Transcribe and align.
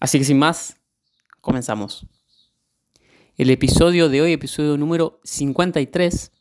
Así 0.00 0.18
que 0.18 0.24
sin 0.24 0.38
más, 0.38 0.76
comenzamos. 1.40 2.06
El 3.36 3.50
episodio 3.50 4.08
de 4.08 4.22
hoy, 4.22 4.32
episodio 4.32 4.76
número 4.76 5.20
53, 5.24 6.32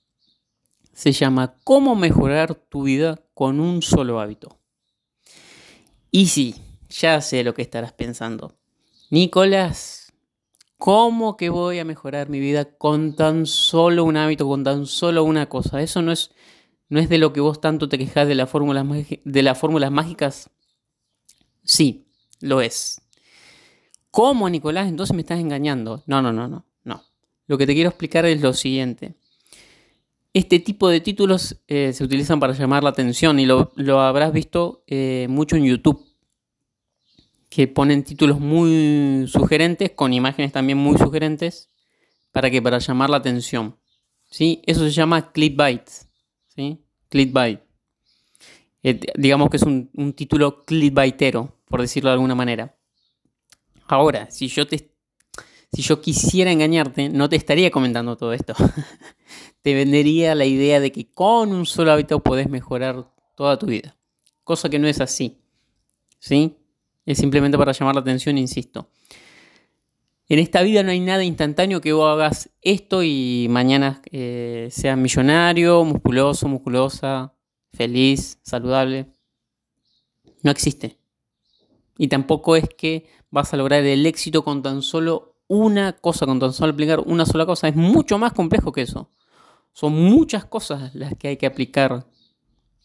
se 0.94 1.12
llama 1.12 1.56
¿Cómo 1.64 1.96
mejorar 1.96 2.54
tu 2.56 2.84
vida 2.84 3.20
con 3.34 3.60
un 3.60 3.82
solo 3.82 4.20
hábito? 4.20 4.60
Y 6.12 6.28
sí, 6.28 6.56
ya 6.90 7.20
sé 7.22 7.44
lo 7.44 7.56
que 7.56 7.64
estarás 7.64 7.94
pensando. 7.94 8.56
Nicolás, 9.10 10.14
¿cómo 10.78 11.36
que 11.36 11.50
voy 11.50 11.80
a 11.80 11.86
mejorar 11.86 12.30
mi 12.30 12.40
vida 12.40 12.66
con 12.78 13.16
tan 13.16 13.48
solo 13.48 14.04
un 14.04 14.18
hábito, 14.18 14.48
con 14.48 14.64
tan 14.64 14.86
solo 14.86 15.24
una 15.24 15.50
cosa? 15.50 15.82
Eso 15.82 16.04
no 16.04 16.12
es, 16.12 16.30
no 16.90 17.00
es 17.00 17.10
de 17.10 17.18
lo 17.18 17.34
que 17.34 17.42
vos 17.42 17.60
tanto 17.60 17.90
te 17.90 17.98
quejas 17.98 18.28
de, 18.28 18.36
de 18.36 19.44
las 19.44 19.58
fórmulas 19.58 19.92
mágicas. 19.92 20.52
Sí, 21.64 22.08
lo 22.40 22.62
es. 22.62 23.02
¿Cómo, 24.18 24.50
Nicolás? 24.50 24.88
Entonces 24.88 25.16
me 25.16 25.22
estás 25.22 25.40
engañando. 25.40 26.02
No, 26.08 26.24
no, 26.24 26.34
no, 26.34 26.48
no, 26.48 26.66
no. 26.86 27.04
Lo 27.46 27.56
que 27.56 27.68
te 27.68 27.76
quiero 27.76 27.90
explicar 27.90 28.26
es 28.26 28.42
lo 28.42 28.52
siguiente. 28.52 29.14
Este 30.34 30.58
tipo 30.58 30.90
de 30.90 31.02
títulos 31.02 31.62
eh, 31.68 31.94
se 31.94 32.04
utilizan 32.04 32.40
para 32.40 32.54
llamar 32.54 32.84
la 32.84 32.90
atención 32.90 33.40
y 33.40 33.46
lo, 33.46 33.70
habrás 34.02 34.34
visto 34.34 34.84
eh, 34.88 35.28
mucho 35.30 35.56
en 35.56 35.66
YouTube, 35.66 36.04
que 37.48 37.68
ponen 37.68 38.04
títulos 38.04 38.40
muy 38.40 39.28
sugerentes, 39.28 39.92
con 39.92 40.12
imágenes 40.14 40.52
también 40.52 40.80
muy 40.80 40.98
sugerentes, 40.98 41.70
para 42.32 42.50
que 42.50 42.60
para 42.60 42.80
llamar 42.80 43.12
la 43.12 43.18
atención. 43.18 43.78
¿sí? 44.32 44.64
Eso 44.66 44.80
se 44.80 44.90
llama 44.90 45.32
clickbait. 45.32 45.88
¿sí? 46.48 46.80
Clickbait. 47.10 47.60
Eh, 48.82 49.00
digamos 49.16 49.52
que 49.52 49.58
es 49.58 49.64
un, 49.64 49.92
un 49.94 50.14
título 50.14 50.66
clickbaitero, 50.66 51.56
por 51.68 51.82
decirlo 51.82 52.10
de 52.10 52.14
alguna 52.16 52.34
manera. 52.34 52.77
Ahora, 53.88 54.30
si 54.32 54.48
yo 54.48 54.68
te 54.68 54.92
si 55.74 55.82
yo 55.82 56.02
quisiera 56.02 56.52
engañarte, 56.52 57.10
no 57.10 57.30
te 57.30 57.36
estaría 57.36 57.72
comentando 57.72 58.16
todo 58.16 58.34
esto. 58.34 58.54
te 59.62 59.74
vendería 59.74 60.34
la 60.34 60.46
idea 60.46 60.80
de 60.80 60.92
que 60.92 61.12
con 61.12 61.52
un 61.52 61.66
solo 61.66 61.92
hábito 61.92 62.22
podés 62.22 62.50
mejorar 62.50 63.12
toda 63.36 63.60
tu 63.60 63.68
vida. 63.68 63.96
Cosa 64.44 64.70
que 64.70 64.80
no 64.80 64.88
es 64.88 65.02
así. 65.02 65.42
¿Sí? 66.20 66.56
Es 67.06 67.18
simplemente 67.18 67.58
para 67.58 67.74
llamar 67.74 67.96
la 67.96 68.02
atención, 68.02 68.38
insisto. 68.38 68.90
En 70.30 70.40
esta 70.40 70.62
vida 70.62 70.84
no 70.84 70.92
hay 70.92 71.00
nada 71.00 71.24
instantáneo 71.24 71.80
que 71.80 71.94
vos 71.94 72.10
hagas 72.12 72.50
esto 72.62 73.02
y 73.04 73.48
mañana 73.50 74.02
eh, 74.12 74.68
seas 74.72 74.98
millonario, 74.98 75.84
musculoso, 75.86 76.48
musculosa, 76.48 77.34
feliz, 77.72 78.40
saludable. 78.42 79.08
No 80.44 80.52
existe. 80.52 80.98
Y 81.98 82.08
tampoco 82.08 82.56
es 82.56 82.70
que 82.70 83.10
vas 83.32 83.54
a 83.54 83.58
lograr 83.58 83.84
el 83.84 84.06
éxito 84.06 84.44
con 84.44 84.62
tan 84.62 84.82
solo 84.82 85.36
una 85.48 85.94
cosa, 85.94 86.26
con 86.26 86.40
tan 86.40 86.54
solo 86.54 86.74
aplicar 86.74 87.00
una 87.00 87.26
sola 87.26 87.46
cosa. 87.46 87.68
Es 87.68 87.76
mucho 87.76 88.18
más 88.18 88.34
complejo 88.34 88.72
que 88.72 88.82
eso. 88.82 89.10
Son 89.74 89.94
muchas 89.94 90.46
cosas 90.46 90.94
las 90.96 91.16
que 91.16 91.30
hay 91.30 91.38
que 91.38 91.46
aplicar 91.46 92.06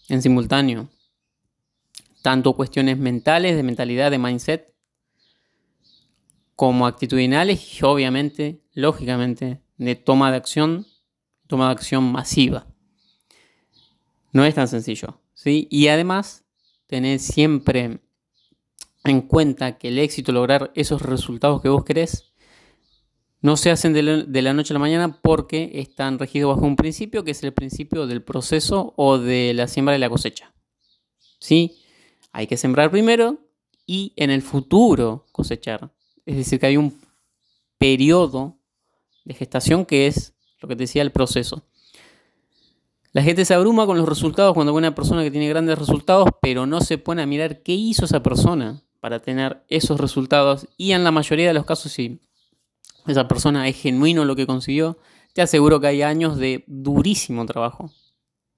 en 0.08 0.22
simultáneo. 0.22 0.88
Tanto 2.22 2.52
cuestiones 2.54 2.98
mentales, 2.98 3.56
de 3.56 3.62
mentalidad, 3.62 4.10
de 4.10 4.18
mindset, 4.18 4.72
como 6.54 6.86
actitudinales 6.86 7.80
y 7.80 7.84
obviamente, 7.84 8.62
lógicamente, 8.74 9.60
de 9.78 9.96
toma 9.96 10.30
de 10.30 10.36
acción, 10.36 10.86
toma 11.48 11.66
de 11.66 11.72
acción 11.72 12.12
masiva. 12.12 12.66
No 14.32 14.44
es 14.44 14.54
tan 14.54 14.68
sencillo. 14.68 15.20
¿sí? 15.34 15.66
Y 15.70 15.88
además, 15.88 16.44
tener 16.86 17.18
siempre 17.18 18.00
en 19.04 19.22
cuenta 19.22 19.78
que 19.78 19.88
el 19.88 19.98
éxito, 19.98 20.32
lograr 20.32 20.70
esos 20.74 21.02
resultados 21.02 21.60
que 21.60 21.68
vos 21.68 21.84
querés, 21.84 22.32
no 23.40 23.56
se 23.56 23.72
hacen 23.72 23.92
de 23.92 24.42
la, 24.42 24.52
noche 24.52 24.72
a 24.72 24.74
la 24.74 24.78
mañana 24.78 25.18
porque 25.20 25.72
están 25.74 26.20
regidos 26.20 26.54
bajo 26.54 26.64
un 26.64 26.76
principio 26.76 27.24
que 27.24 27.32
es 27.32 27.42
el 27.42 27.52
principio 27.52 28.06
del 28.06 28.22
proceso 28.22 28.94
o 28.96 29.18
de 29.18 29.52
la 29.52 29.66
siembra 29.66 29.96
y 29.96 29.98
la 29.98 30.08
cosecha. 30.08 30.54
¿Sí? 31.40 31.76
Hay 32.30 32.46
que 32.46 32.56
sembrar 32.56 32.92
primero 32.92 33.38
y 33.84 34.12
en 34.14 34.30
el 34.30 34.42
futuro 34.42 35.26
cosechar. 35.32 35.92
Es 36.24 36.36
decir, 36.36 36.60
que 36.60 36.66
hay 36.66 36.76
un 36.76 37.00
periodo 37.78 38.58
de 39.24 39.34
gestación 39.34 39.86
que 39.86 40.06
es 40.06 40.34
lo 40.60 40.68
que 40.68 40.76
te 40.76 40.84
decía 40.84 41.02
el 41.02 41.10
proceso. 41.10 41.64
La 43.10 43.24
gente 43.24 43.44
se 43.44 43.54
abruma 43.54 43.86
con 43.86 43.98
los 43.98 44.08
resultados 44.08 44.54
cuando 44.54 44.72
ve 44.72 44.78
una 44.78 44.94
persona 44.94 45.24
que 45.24 45.32
tiene 45.32 45.48
grandes 45.48 45.78
resultados, 45.78 46.28
pero 46.40 46.64
no 46.64 46.80
se 46.80 46.96
pone 46.96 47.22
a 47.22 47.26
mirar 47.26 47.62
qué 47.64 47.72
hizo 47.72 48.04
esa 48.04 48.22
persona 48.22 48.84
para 49.02 49.18
tener 49.18 49.64
esos 49.68 49.98
resultados 49.98 50.68
y 50.76 50.92
en 50.92 51.02
la 51.02 51.10
mayoría 51.10 51.48
de 51.48 51.54
los 51.54 51.64
casos 51.64 51.90
si 51.90 52.20
esa 53.08 53.26
persona 53.26 53.66
es 53.66 53.76
genuino 53.76 54.24
lo 54.24 54.36
que 54.36 54.46
consiguió, 54.46 54.96
te 55.32 55.42
aseguro 55.42 55.80
que 55.80 55.88
hay 55.88 56.02
años 56.02 56.36
de 56.36 56.62
durísimo 56.68 57.44
trabajo 57.44 57.90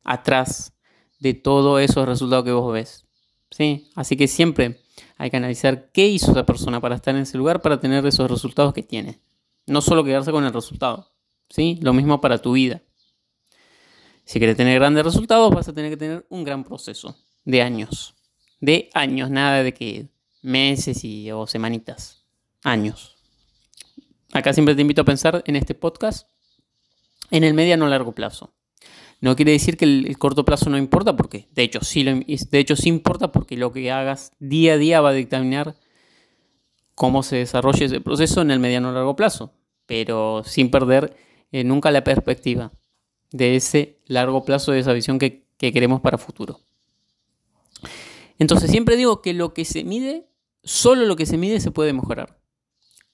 atrás 0.02 0.74
de 1.18 1.32
todos 1.32 1.80
esos 1.80 2.06
resultados 2.06 2.44
que 2.44 2.52
vos 2.52 2.70
ves. 2.74 3.06
¿Sí? 3.50 3.88
Así 3.94 4.18
que 4.18 4.28
siempre 4.28 4.82
hay 5.16 5.30
que 5.30 5.38
analizar 5.38 5.90
qué 5.92 6.08
hizo 6.08 6.32
esa 6.32 6.44
persona 6.44 6.78
para 6.78 6.96
estar 6.96 7.14
en 7.14 7.22
ese 7.22 7.38
lugar, 7.38 7.62
para 7.62 7.80
tener 7.80 8.04
esos 8.04 8.30
resultados 8.30 8.74
que 8.74 8.82
tiene. 8.82 9.22
No 9.66 9.80
solo 9.80 10.04
quedarse 10.04 10.30
con 10.30 10.44
el 10.44 10.52
resultado. 10.52 11.10
¿Sí? 11.48 11.78
Lo 11.80 11.94
mismo 11.94 12.20
para 12.20 12.36
tu 12.42 12.52
vida. 12.52 12.82
Si 14.26 14.38
quieres 14.38 14.58
tener 14.58 14.78
grandes 14.78 15.04
resultados, 15.04 15.54
vas 15.54 15.68
a 15.68 15.72
tener 15.72 15.90
que 15.90 15.96
tener 15.96 16.26
un 16.28 16.44
gran 16.44 16.64
proceso 16.64 17.16
de 17.46 17.62
años. 17.62 18.14
De 18.60 18.90
años, 18.92 19.30
nada 19.30 19.62
de 19.62 19.72
que 19.72 20.13
meses 20.44 21.04
y, 21.04 21.32
o 21.32 21.46
semanitas, 21.46 22.24
años. 22.62 23.16
Acá 24.32 24.52
siempre 24.52 24.74
te 24.74 24.82
invito 24.82 25.02
a 25.02 25.04
pensar 25.04 25.42
en 25.46 25.56
este 25.56 25.74
podcast 25.74 26.28
en 27.30 27.44
el 27.44 27.54
mediano 27.54 27.88
largo 27.88 28.12
plazo. 28.12 28.52
No 29.20 29.36
quiere 29.36 29.52
decir 29.52 29.76
que 29.76 29.86
el, 29.86 30.18
corto 30.18 30.44
plazo 30.44 30.68
no 30.68 30.76
importa, 30.76 31.16
porque 31.16 31.48
de 31.52 31.62
hecho, 31.62 31.80
sí 31.82 32.04
de 32.04 32.58
hecho 32.58 32.76
sí 32.76 32.88
importa, 32.88 33.32
porque 33.32 33.56
lo 33.56 33.72
que 33.72 33.90
hagas 33.90 34.32
día 34.38 34.74
a 34.74 34.76
día 34.76 35.00
va 35.00 35.10
a 35.10 35.14
dictaminar 35.14 35.76
cómo 36.94 37.22
se 37.22 37.36
desarrolla 37.36 37.86
ese 37.86 38.00
proceso 38.00 38.42
en 38.42 38.50
el 38.50 38.60
mediano 38.60 38.92
largo 38.92 39.16
plazo, 39.16 39.54
pero 39.86 40.42
sin 40.44 40.70
perder 40.70 41.16
eh, 41.52 41.64
nunca 41.64 41.90
la 41.90 42.04
perspectiva 42.04 42.72
de 43.30 43.56
ese 43.56 43.98
largo 44.06 44.44
plazo, 44.44 44.72
de 44.72 44.80
esa 44.80 44.92
visión 44.92 45.18
que, 45.18 45.46
que 45.56 45.72
queremos 45.72 46.02
para 46.02 46.18
futuro. 46.18 46.60
Entonces 48.38 48.70
siempre 48.70 48.96
digo 48.96 49.22
que 49.22 49.32
lo 49.32 49.54
que 49.54 49.64
se 49.64 49.84
mide 49.84 50.26
Solo 50.64 51.04
lo 51.04 51.14
que 51.14 51.26
se 51.26 51.36
mide 51.36 51.60
se 51.60 51.70
puede 51.70 51.92
mejorar. 51.92 52.40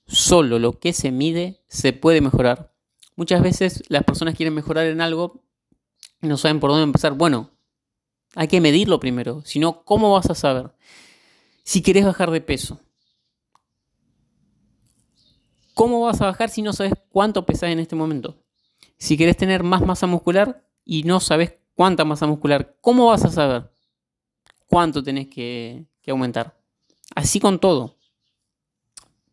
Solo 0.06 0.59
lo 0.59 0.78
que 0.78 0.93
se 0.93 1.11
mide 1.11 1.62
se 1.69 1.93
puede 1.93 2.21
mejorar. 2.21 2.72
Muchas 3.16 3.43
veces 3.43 3.83
las 3.88 4.05
personas 4.05 4.37
quieren 4.37 4.55
mejorar 4.55 4.87
en 4.87 5.00
algo 5.00 5.43
y 6.22 6.28
no 6.28 6.37
saben 6.37 6.61
por 6.61 6.71
dónde 6.71 6.84
empezar. 6.84 7.15
Bueno, 7.15 7.50
hay 8.37 8.47
que 8.47 8.61
medirlo 8.61 9.00
primero. 9.00 9.43
Si 9.44 9.59
no, 9.59 9.84
¿cómo 9.84 10.12
vas 10.12 10.31
a 10.31 10.34
saber? 10.37 10.75
Si 11.65 11.83
querés 11.83 12.05
bajar 12.05 12.31
de 12.31 12.41
peso. 12.41 12.81
¿Cómo 15.75 16.02
vas 16.02 16.20
a 16.20 16.26
bajar 16.26 16.50
si 16.50 16.62
no 16.62 16.73
sabes 16.73 16.93
cuánto 17.08 17.44
pesas 17.47 17.70
en 17.70 17.81
este 17.81 17.97
momento? 17.97 18.41
Si 18.97 19.17
querés 19.17 19.37
tener 19.37 19.64
más 19.64 19.81
masa 19.82 20.06
muscular 20.06 20.64
y 20.85 21.02
no 21.02 21.19
sabes 21.20 21.55
cuánta 21.75 22.05
masa 22.05 22.26
muscular, 22.26 22.76
¿cómo 22.81 23.06
vas 23.06 23.25
a 23.25 23.31
saber 23.31 23.73
cuánto 24.67 25.02
tenés 25.02 25.29
que 25.29 25.87
aumentar? 26.06 26.60
Así 27.15 27.41
con 27.41 27.59
todo. 27.59 27.97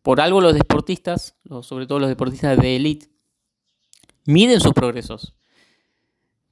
Por 0.02 0.20
algo 0.20 0.40
los 0.40 0.54
deportistas, 0.54 1.36
sobre 1.62 1.86
todo 1.86 1.98
los 1.98 2.08
deportistas 2.08 2.58
de 2.58 2.76
élite, 2.76 3.08
miden 4.24 4.60
sus 4.60 4.72
progresos. 4.72 5.34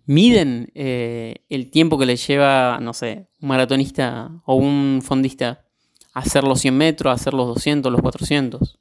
Miden 0.05 0.71
eh, 0.75 1.45
el 1.49 1.71
tiempo 1.71 1.99
que 1.99 2.07
le 2.07 2.17
lleva, 2.17 2.79
no 2.81 2.93
sé, 2.93 3.29
un 3.41 3.49
maratonista 3.49 4.31
o 4.45 4.55
un 4.55 5.01
fondista 5.03 5.65
hacer 6.13 6.45
los 6.45 6.61
100 6.61 6.77
metros, 6.77 7.13
hacer 7.13 7.35
los 7.35 7.47
200, 7.49 7.91
los 7.91 8.01
400. 8.01 8.79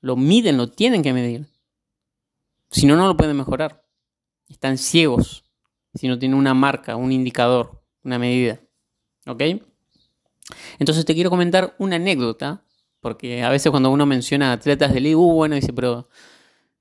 Lo 0.00 0.16
miden, 0.16 0.56
lo 0.56 0.70
tienen 0.70 1.02
que 1.02 1.12
medir. 1.12 1.46
Si 2.70 2.86
no, 2.86 2.96
no 2.96 3.06
lo 3.06 3.16
pueden 3.16 3.36
mejorar. 3.36 3.84
Están 4.48 4.78
ciegos 4.78 5.44
si 5.94 6.08
no 6.08 6.18
tienen 6.18 6.38
una 6.38 6.54
marca, 6.54 6.96
un 6.96 7.12
indicador, 7.12 7.82
una 8.02 8.18
medida. 8.18 8.60
¿Ok? 9.26 9.42
Entonces 10.78 11.04
te 11.04 11.14
quiero 11.14 11.30
comentar 11.30 11.74
una 11.78 11.96
anécdota 11.96 12.64
Porque 13.00 13.42
a 13.42 13.50
veces 13.50 13.70
cuando 13.70 13.90
uno 13.90 14.06
menciona 14.06 14.52
atletas 14.52 14.92
de 14.92 14.98
elite, 14.98 15.16
uh, 15.16 15.32
bueno, 15.32 15.54
dice, 15.56 15.72
pero 15.72 16.08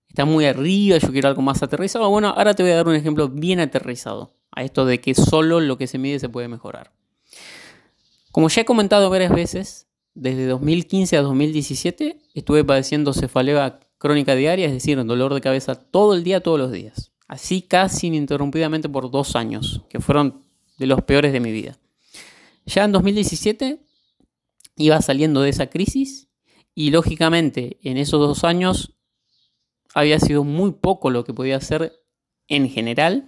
está 0.07 0.25
muy 0.25 0.45
arriba, 0.45 0.97
yo 0.97 1.11
quiero 1.11 1.27
algo 1.27 1.41
más 1.41 1.63
aterrizado. 1.63 2.09
Bueno, 2.09 2.29
ahora 2.29 2.53
te 2.53 2.63
voy 2.63 2.71
a 2.71 2.75
dar 2.75 2.87
un 2.87 2.95
ejemplo 2.95 3.29
bien 3.29 3.59
aterrizado 3.59 4.35
a 4.51 4.63
esto 4.63 4.85
de 4.85 4.99
que 4.99 5.15
solo 5.15 5.59
lo 5.59 5.77
que 5.77 5.87
se 5.87 5.97
mide 5.97 6.19
se 6.19 6.29
puede 6.29 6.47
mejorar. 6.47 6.91
Como 8.31 8.49
ya 8.49 8.61
he 8.61 8.65
comentado 8.65 9.09
varias 9.09 9.33
veces, 9.33 9.87
desde 10.13 10.45
2015 10.45 11.17
a 11.17 11.21
2017 11.21 12.21
estuve 12.33 12.63
padeciendo 12.63 13.13
cefalea 13.13 13.79
crónica 13.97 14.35
diaria, 14.35 14.67
es 14.67 14.73
decir, 14.73 15.03
dolor 15.05 15.33
de 15.33 15.41
cabeza 15.41 15.75
todo 15.75 16.13
el 16.13 16.23
día, 16.23 16.41
todos 16.41 16.59
los 16.59 16.71
días. 16.71 17.11
Así 17.27 17.61
casi 17.61 18.07
ininterrumpidamente 18.07 18.89
por 18.89 19.09
dos 19.09 19.35
años, 19.35 19.83
que 19.89 19.99
fueron 19.99 20.43
de 20.77 20.85
los 20.87 21.01
peores 21.03 21.31
de 21.31 21.39
mi 21.39 21.51
vida. 21.51 21.77
Ya 22.65 22.83
en 22.83 22.91
2017 22.91 23.79
iba 24.77 25.01
saliendo 25.01 25.41
de 25.41 25.49
esa 25.49 25.67
crisis 25.67 26.29
y 26.73 26.91
lógicamente 26.91 27.79
en 27.83 27.97
esos 27.97 28.19
dos 28.19 28.43
años 28.43 28.95
había 29.93 30.19
sido 30.19 30.43
muy 30.43 30.71
poco 30.71 31.09
lo 31.09 31.23
que 31.23 31.33
podía 31.33 31.57
hacer 31.57 31.93
en 32.47 32.69
general 32.69 33.27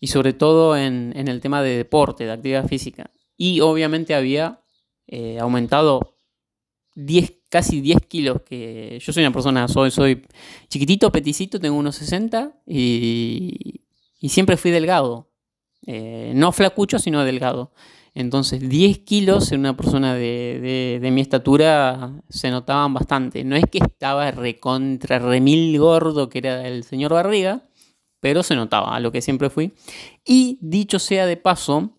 y 0.00 0.08
sobre 0.08 0.32
todo 0.32 0.76
en, 0.76 1.12
el 1.16 1.40
tema 1.40 1.62
de 1.62 1.76
deporte, 1.76 2.24
de 2.24 2.32
actividad 2.32 2.68
física. 2.68 3.10
Y 3.36 3.60
obviamente 3.60 4.14
había 4.14 4.62
eh, 5.06 5.38
aumentado 5.40 6.18
10, 6.94 7.40
casi 7.48 7.80
10 7.80 8.06
kilos, 8.06 8.42
que 8.42 8.98
yo 9.00 9.12
soy 9.12 9.24
una 9.24 9.32
persona, 9.32 9.66
soy, 9.66 9.90
soy 9.90 10.26
chiquitito, 10.68 11.10
peticito, 11.10 11.58
tengo 11.58 11.76
unos 11.76 11.96
60 11.96 12.60
y, 12.66 13.82
y 14.20 14.28
siempre 14.28 14.56
fui 14.56 14.70
delgado. 14.70 15.30
Eh, 15.86 16.32
no 16.34 16.52
flacucho, 16.52 16.98
sino 16.98 17.24
delgado. 17.24 17.72
Entonces 18.14 18.68
10 18.68 19.00
kilos 19.00 19.50
en 19.50 19.60
una 19.60 19.76
persona 19.76 20.14
de, 20.14 21.00
mi 21.12 21.20
estatura 21.20 22.22
se 22.28 22.50
notaban 22.50 22.94
bastante. 22.94 23.42
No 23.42 23.56
es 23.56 23.64
que 23.70 23.78
estaba 23.78 24.30
recontra 24.30 25.18
remil 25.18 25.76
gordo 25.78 26.28
que 26.28 26.38
era 26.38 26.66
el 26.68 26.84
señor 26.84 27.12
Barriga, 27.12 27.68
pero 28.20 28.44
se 28.44 28.54
notaba 28.54 28.94
a 28.94 29.00
lo 29.00 29.10
que 29.10 29.20
siempre 29.20 29.50
fui. 29.50 29.74
Y 30.24 30.58
dicho 30.62 31.00
sea 31.00 31.26
de 31.26 31.36
paso, 31.36 31.98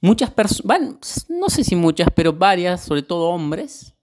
muchas 0.00 0.30
personas, 0.30 1.26
no 1.28 1.50
sé 1.50 1.62
si 1.62 1.76
muchas, 1.76 2.08
pero 2.14 2.32
varias, 2.32 2.82
sobre 2.82 3.02
todo 3.02 3.28
hombres, 3.28 3.94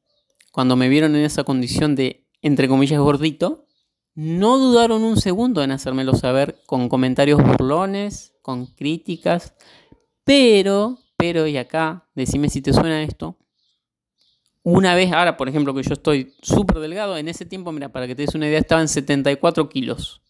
cuando 0.51 0.75
me 0.75 0.87
vieron 0.87 1.15
en 1.15 1.25
esa 1.25 1.43
condición 1.43 1.95
de, 1.95 2.27
entre 2.43 2.67
comillas, 2.67 2.99
gordito, 2.99 3.65
no 4.13 4.59
dudaron 4.59 5.03
un 5.03 5.17
segundo 5.17 5.63
en 5.63 5.71
hacérmelo 5.71 6.13
saber 6.13 6.59
con 6.67 6.89
comentarios 6.89 7.41
burlones, 7.43 8.35
con 8.41 8.67
críticas 8.67 9.53
pero, 10.27 11.00
pero, 11.15 11.47
y 11.47 11.56
acá, 11.56 12.06
decime 12.13 12.50
si 12.50 12.62
te 12.62 12.74
suena 12.74 13.01
esto. 13.01 13.38
Una 14.62 14.94
vez, 14.94 15.13
ahora 15.13 15.38
por 15.38 15.47
ejemplo 15.47 15.74
que 15.74 15.81
yo 15.83 15.94
estoy 15.94 16.33
súper 16.41 16.79
delgado, 16.79 17.15
en 17.15 17.29
ese 17.29 17.45
tiempo, 17.45 17.71
mira, 17.71 17.94
para 17.94 18.07
que 18.07 18.13
te 18.13 18.24
des 18.24 18.35
una 18.35 18.45
idea, 18.45 18.59
estaba 18.59 18.81
en 18.81 18.89
74 18.89 19.69
kilos. 19.69 20.21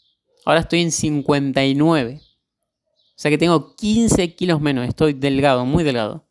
Ahora 0.45 0.59
estoy 0.59 0.81
en 0.81 0.91
59. 0.91 2.21
O 2.21 3.13
sea 3.15 3.31
que 3.31 3.39
tengo 3.39 3.75
15 3.75 4.35
kilos 4.35 4.61
menos, 4.61 4.87
estoy 4.87 5.13
delgado, 5.13 5.65
muy 5.65 5.83
delgado. 5.83 6.27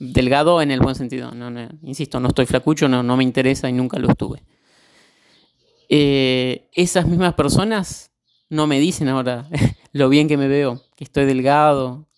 Delgado 0.00 0.60
en 0.60 0.72
el 0.72 0.80
buen 0.80 0.96
sentido, 0.96 1.30
insisto, 1.82 2.18
no 2.18 2.28
estoy 2.28 2.46
flacucho, 2.46 2.88
no, 2.88 3.16
me 3.16 3.22
interesa 3.22 3.70
y 3.70 3.72
nunca 3.72 4.00
lo 4.00 4.10
estuve. 4.10 4.42
Eh, 5.88 6.68
esas 6.72 7.06
mismas 7.06 7.34
personas 7.34 8.10
no 8.48 8.66
me 8.66 8.80
dicen 8.80 9.08
ahora 9.08 9.48
lo 9.92 10.08
bien 10.08 10.26
que 10.26 10.36
me 10.36 10.48
veo, 10.48 10.82
que 10.96 11.04
estoy 11.04 11.26
delgado, 11.26 12.08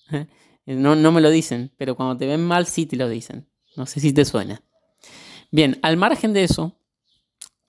eh, 0.66 0.74
no, 0.74 1.12
me 1.12 1.20
lo 1.20 1.30
dicen, 1.30 1.72
pero 1.76 1.96
cuando 1.96 2.16
te 2.16 2.26
ven 2.26 2.44
mal 2.44 2.66
sí 2.66 2.86
te 2.86 2.96
lo 2.96 3.08
dicen. 3.08 3.48
No 3.76 3.86
sé 3.86 4.00
si 4.00 4.12
te 4.12 4.24
suena. 4.24 4.62
Bien, 5.50 5.78
al 5.82 5.96
margen 5.96 6.32
de 6.32 6.44
eso, 6.44 6.78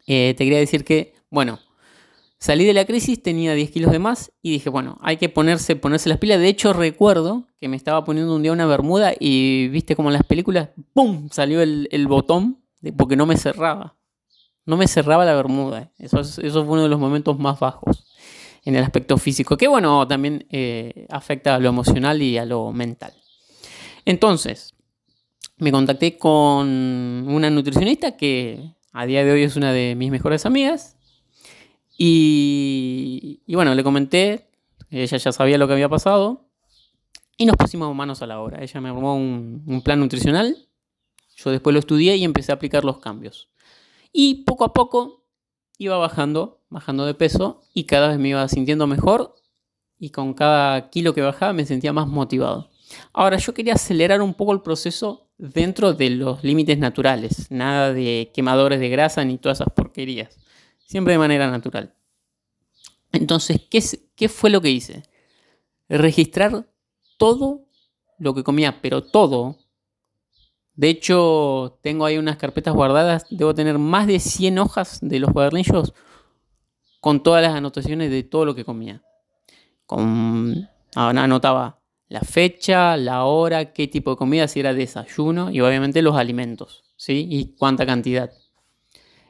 eh, 0.07 0.33
te 0.37 0.43
quería 0.43 0.59
decir 0.59 0.85
que, 0.85 1.15
bueno, 1.29 1.59
salí 2.37 2.65
de 2.65 2.73
la 2.73 2.85
crisis, 2.85 3.21
tenía 3.21 3.53
10 3.53 3.71
kilos 3.71 3.91
de 3.91 3.99
más 3.99 4.31
y 4.41 4.51
dije, 4.51 4.69
bueno, 4.69 4.97
hay 5.01 5.17
que 5.17 5.29
ponerse, 5.29 5.75
ponerse 5.75 6.09
las 6.09 6.19
pilas. 6.19 6.39
De 6.39 6.47
hecho, 6.47 6.73
recuerdo 6.73 7.47
que 7.59 7.67
me 7.67 7.77
estaba 7.77 8.03
poniendo 8.03 8.35
un 8.35 8.43
día 8.43 8.51
una 8.51 8.65
bermuda 8.65 9.13
y 9.19 9.67
viste 9.69 9.95
como 9.95 10.09
en 10.09 10.13
las 10.13 10.23
películas, 10.23 10.69
¡pum! 10.93 11.29
salió 11.31 11.61
el, 11.61 12.07
botón 12.07 12.63
porque 12.97 13.15
no 13.15 13.25
me 13.25 13.37
cerraba. 13.37 13.97
No 14.65 14.77
me 14.77 14.87
cerraba 14.87 15.25
la 15.25 15.35
bermuda. 15.35 15.91
Eso, 15.97 16.21
eso 16.21 16.65
fue 16.65 16.73
uno 16.73 16.83
de 16.83 16.89
los 16.89 16.99
momentos 16.99 17.37
más 17.37 17.59
bajos 17.59 18.05
en 18.65 18.75
el 18.75 18.83
aspecto 18.83 19.17
físico, 19.17 19.57
que 19.57 19.67
bueno, 19.67 20.07
también 20.07 20.45
eh, 20.49 21.05
afecta 21.09 21.55
a 21.55 21.59
lo 21.59 21.69
emocional 21.69 22.21
y 22.21 22.37
a 22.37 22.45
lo 22.45 22.71
mental. 22.71 23.13
Entonces, 24.05 24.73
me 25.57 25.71
contacté 25.71 26.17
con 26.17 26.67
una 26.67 27.49
nutricionista 27.49 28.17
que 28.17 28.75
a 28.91 29.05
día 29.05 29.23
de 29.23 29.31
hoy 29.31 29.43
es 29.43 29.55
una 29.55 29.73
de 29.73 29.95
mis 29.95 30.11
mejores 30.11 30.45
amigas. 30.45 30.97
Y, 31.97 33.41
bueno, 33.47 33.75
le 33.75 33.83
comenté, 33.83 34.49
ella 34.89 35.17
ya 35.17 35.31
sabía 35.31 35.57
lo 35.57 35.67
que 35.67 35.73
había 35.73 35.89
pasado. 35.89 36.49
Y 37.37 37.45
nos 37.45 37.55
pusimos 37.57 37.93
manos 37.95 38.21
a 38.21 38.27
la 38.27 38.39
obra. 38.39 38.61
Ella 38.61 38.81
me 38.81 38.89
armó 38.89 39.15
un, 39.15 39.63
un 39.65 39.81
plan 39.81 39.99
nutricional. 39.99 40.67
Yo 41.35 41.49
después 41.49 41.73
lo 41.73 41.79
estudié 41.79 42.15
y 42.15 42.23
empecé 42.23 42.51
a 42.51 42.55
aplicar 42.55 42.85
los 42.85 42.99
cambios. 42.99 43.49
Y 44.11 44.43
poco 44.43 44.65
a 44.65 44.73
poco 44.73 45.22
iba 45.77 45.97
bajando 45.97 46.63
bajando 46.73 47.05
de 47.05 47.13
peso 47.13 47.61
y 47.73 47.85
cada 47.85 48.09
vez 48.09 48.19
me 48.19 48.29
iba 48.29 48.47
sintiendo 48.47 48.87
mejor 48.87 49.35
y 49.99 50.09
con 50.09 50.33
cada 50.33 50.89
kilo 50.89 51.13
que 51.13 51.21
bajaba 51.21 51.53
me 51.53 51.65
sentía 51.65 51.93
más 51.93 52.07
motivado. 52.07 52.71
Ahora 53.13 53.37
yo 53.37 53.53
quería 53.53 53.75
acelerar 53.75 54.21
un 54.21 54.33
poco 54.33 54.51
el 54.53 54.61
proceso 54.61 55.29
dentro 55.37 55.93
de 55.93 56.09
los 56.09 56.43
límites 56.43 56.77
naturales, 56.77 57.49
nada 57.49 57.93
de 57.93 58.31
quemadores 58.33 58.79
de 58.79 58.89
grasa 58.89 59.23
ni 59.23 59.37
todas 59.37 59.59
esas 59.61 59.73
porquerías, 59.73 60.37
siempre 60.85 61.13
de 61.13 61.19
manera 61.19 61.49
natural. 61.49 61.93
Entonces, 63.11 63.61
¿qué, 63.69 63.81
qué 64.15 64.27
fue 64.27 64.49
lo 64.49 64.61
que 64.61 64.71
hice? 64.71 65.03
Registrar 65.87 66.67
todo 67.17 67.67
lo 68.17 68.33
que 68.33 68.43
comía, 68.43 68.81
pero 68.81 69.03
todo. 69.03 69.57
De 70.75 70.89
hecho, 70.89 71.77
tengo 71.81 72.05
ahí 72.05 72.17
unas 72.17 72.37
carpetas 72.37 72.73
guardadas, 72.73 73.25
debo 73.29 73.53
tener 73.53 73.77
más 73.77 74.07
de 74.07 74.19
100 74.19 74.57
hojas 74.57 74.99
de 75.01 75.19
los 75.19 75.31
cuadernillos 75.31 75.93
con 76.99 77.21
todas 77.21 77.43
las 77.43 77.53
anotaciones 77.53 78.09
de 78.09 78.23
todo 78.23 78.45
lo 78.45 78.55
que 78.55 78.65
comía. 78.65 79.03
Con, 79.85 80.69
anotaba 80.95 81.79
la 82.07 82.21
fecha, 82.21 82.95
la 82.95 83.25
hora, 83.25 83.73
qué 83.73 83.87
tipo 83.87 84.11
de 84.11 84.17
comida, 84.17 84.47
si 84.47 84.59
era 84.59 84.73
desayuno 84.73 85.51
y 85.51 85.61
obviamente 85.61 86.01
los 86.01 86.15
alimentos, 86.15 86.83
¿sí? 86.95 87.27
Y 87.29 87.55
cuánta 87.57 87.85
cantidad. 87.85 88.31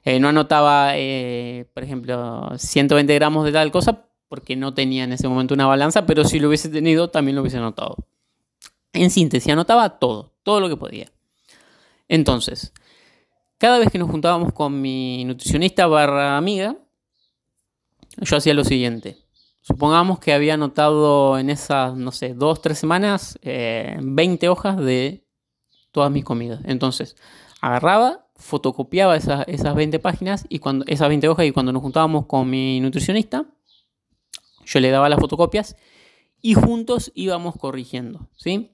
Eh, 0.03 0.19
no 0.19 0.27
anotaba, 0.27 0.97
eh, 0.97 1.65
por 1.73 1.83
ejemplo, 1.83 2.51
120 2.57 3.15
gramos 3.15 3.45
de 3.45 3.53
tal 3.53 3.71
cosa 3.71 4.05
porque 4.27 4.55
no 4.55 4.73
tenía 4.73 5.03
en 5.05 5.13
ese 5.13 5.27
momento 5.27 5.53
una 5.53 5.65
balanza, 5.65 6.05
pero 6.05 6.25
si 6.25 6.39
lo 6.39 6.49
hubiese 6.49 6.69
tenido 6.69 7.09
también 7.09 7.35
lo 7.35 7.41
hubiese 7.41 7.57
anotado. 7.57 7.95
En 8.91 9.09
síntesis, 9.11 9.51
anotaba 9.51 9.97
todo, 9.97 10.33
todo 10.43 10.59
lo 10.59 10.69
que 10.69 10.75
podía. 10.75 11.11
Entonces, 12.13 12.73
cada 13.57 13.79
vez 13.79 13.89
que 13.91 13.97
nos 13.97 14.11
juntábamos 14.11 14.53
con 14.53 14.79
mi 14.79 15.25
nutricionista 15.25 15.87
barra 15.87 16.37
amiga, 16.37 16.77
yo 18.17 18.37
hacía 18.37 18.53
lo 18.53 18.63
siguiente. 18.63 19.17
Supongamos 19.61 20.19
que 20.19 20.31
había 20.31 20.53
anotado 20.53 21.39
en 21.39 21.49
esas, 21.49 21.95
no 21.95 22.11
sé, 22.11 22.35
dos, 22.35 22.61
tres 22.61 22.77
semanas, 22.77 23.39
20 23.41 24.45
eh, 24.45 24.49
hojas 24.49 24.77
de 24.77 25.25
todas 25.91 26.11
mis 26.11 26.23
comidas. 26.23 26.59
Entonces, 26.65 27.15
agarraba, 27.61 28.27
fotocopiaba 28.35 29.17
esas, 29.17 29.47
esas 29.47 29.73
20 29.73 29.97
páginas 29.97 30.45
y 30.49 30.59
cuando, 30.59 30.85
esas 30.87 31.07
20 31.07 31.27
hojas 31.29 31.47
y 31.47 31.51
cuando 31.51 31.71
nos 31.71 31.81
juntábamos 31.81 32.27
con 32.27 32.47
mi 32.47 32.79
nutricionista, 32.79 33.47
yo 34.65 34.79
le 34.79 34.91
daba 34.91 35.09
las 35.09 35.19
fotocopias 35.19 35.75
y 36.43 36.53
juntos 36.53 37.11
íbamos 37.15 37.55
corrigiendo, 37.57 38.29
¿sí? 38.35 38.72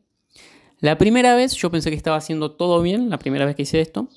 La 0.80 0.98
primera 0.98 1.36
vez 1.36 1.54
yo 1.56 1.70
pensé 1.70 1.90
que 1.90 1.98
estaba 1.98 2.18
haciendo 2.18 2.52
todo 2.52 2.82
bien, 2.82 3.10
la 3.10 3.20
primera 3.20 3.46
vez 3.46 3.56
que 3.56 3.64
hice 3.64 3.82
esto, 3.82 4.08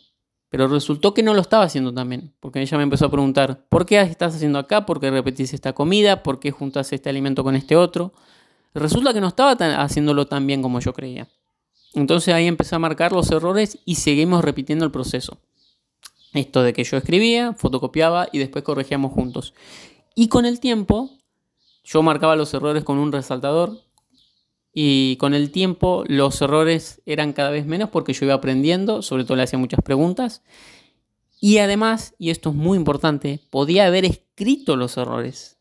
pero 0.48 0.68
resultó 0.68 1.14
que 1.14 1.22
no 1.22 1.34
lo 1.34 1.40
estaba 1.40 1.64
haciendo 1.64 1.92
también, 1.92 2.34
porque 2.38 2.60
ella 2.60 2.76
me 2.76 2.82
empezó 2.84 3.06
a 3.06 3.10
preguntar, 3.10 3.66
¿por 3.68 3.86
qué 3.86 4.00
estás 4.00 4.36
haciendo 4.36 4.58
acá? 4.58 4.86
¿Por 4.86 5.00
qué 5.00 5.10
repetís 5.10 5.54
esta 5.54 5.72
comida? 5.72 6.22
¿Por 6.22 6.38
qué 6.40 6.50
juntas 6.50 6.92
este 6.92 7.08
alimento 7.08 7.42
con 7.42 7.56
este 7.56 7.74
otro? 7.74 8.12
Resulta 8.74 9.12
que 9.12 9.20
no 9.20 9.28
estaba 9.28 9.52
haciéndolo 9.82 10.26
tan 10.26 10.46
bien 10.46 10.62
como 10.62 10.78
yo 10.80 10.92
creía. 10.92 11.28
Entonces 11.94 12.32
ahí 12.32 12.46
empecé 12.46 12.74
a 12.74 12.78
marcar 12.78 13.12
los 13.12 13.30
errores 13.30 13.78
y 13.84 13.96
seguimos 13.96 14.44
repitiendo 14.44 14.84
el 14.84 14.90
proceso. 14.90 15.38
Esto 16.32 16.62
de 16.62 16.72
que 16.72 16.84
yo 16.84 16.96
escribía, 16.96 17.52
fotocopiaba 17.54 18.28
y 18.32 18.38
después 18.38 18.64
corregíamos 18.64 19.12
juntos. 19.12 19.52
Y 20.14 20.28
con 20.28 20.46
el 20.46 20.60
tiempo, 20.60 21.10
yo 21.84 22.02
marcaba 22.02 22.36
los 22.36 22.52
errores 22.54 22.84
con 22.84 22.98
un 22.98 23.12
resaltador, 23.12 23.78
y 24.74 25.16
con 25.16 25.34
el 25.34 25.50
tiempo 25.50 26.04
los 26.06 26.40
errores 26.40 27.02
eran 27.04 27.32
cada 27.32 27.50
vez 27.50 27.66
menos 27.66 27.90
porque 27.90 28.14
yo 28.14 28.24
iba 28.24 28.34
aprendiendo, 28.34 29.02
sobre 29.02 29.24
todo 29.24 29.36
le 29.36 29.42
hacía 29.42 29.58
muchas 29.58 29.80
preguntas. 29.82 30.42
Y 31.40 31.58
además, 31.58 32.14
y 32.18 32.30
esto 32.30 32.50
es 32.50 32.54
muy 32.54 32.78
importante, 32.78 33.40
podía 33.50 33.86
haber 33.86 34.04
escrito 34.04 34.76
los 34.76 34.96
errores. 34.96 35.58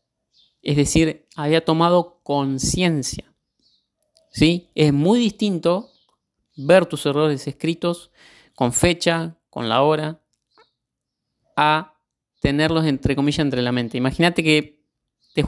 Es 0.62 0.76
decir, 0.76 1.26
había 1.36 1.64
tomado 1.64 2.20
conciencia. 2.22 3.34
¿Sí? 4.30 4.70
Es 4.74 4.92
muy 4.92 5.18
distinto 5.18 5.90
ver 6.56 6.86
tus 6.86 7.04
errores 7.04 7.46
escritos 7.46 8.12
con 8.54 8.72
fecha, 8.72 9.36
con 9.50 9.68
la 9.68 9.82
hora, 9.82 10.22
a 11.56 12.00
tenerlos 12.40 12.86
entre 12.86 13.14
comillas 13.14 13.40
entre 13.40 13.60
la 13.60 13.72
mente. 13.72 13.98
Imagínate 13.98 14.42
que 14.42 14.81
te, 15.32 15.42